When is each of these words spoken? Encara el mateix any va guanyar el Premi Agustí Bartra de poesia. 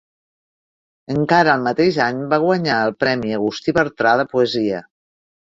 Encara 1.15 1.53
el 1.59 1.67
mateix 1.67 1.99
any 2.07 2.23
va 2.33 2.41
guanyar 2.45 2.79
el 2.89 2.97
Premi 3.05 3.37
Agustí 3.39 3.77
Bartra 3.81 4.19
de 4.23 4.29
poesia. 4.33 4.85